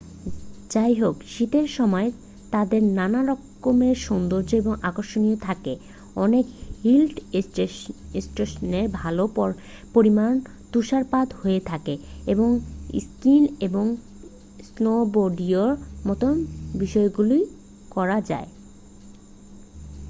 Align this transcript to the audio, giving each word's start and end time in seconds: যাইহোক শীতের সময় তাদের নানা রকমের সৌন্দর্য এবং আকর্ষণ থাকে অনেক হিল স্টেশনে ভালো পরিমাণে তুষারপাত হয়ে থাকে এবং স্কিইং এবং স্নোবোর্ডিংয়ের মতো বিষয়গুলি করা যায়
যাইহোক 0.69 1.15
শীতের 1.27 1.67
সময় 1.69 2.07
তাদের 2.51 2.81
নানা 2.97 3.21
রকমের 3.23 3.95
সৌন্দর্য 3.97 4.49
এবং 4.55 4.73
আকর্ষণ 4.81 5.23
থাকে 5.41 5.73
অনেক 6.15 6.45
হিল 6.81 7.03
স্টেশনে 8.21 8.81
ভালো 8.93 9.23
পরিমাণে 9.93 10.43
তুষারপাত 10.71 11.27
হয়ে 11.33 11.61
থাকে 11.61 11.93
এবং 12.25 12.49
স্কিইং 13.01 13.43
এবং 13.61 13.85
স্নোবোর্ডিংয়ের 14.67 15.71
মতো 16.07 16.27
বিষয়গুলি 16.73 17.39
করা 17.89 18.17
যায় 18.21 18.49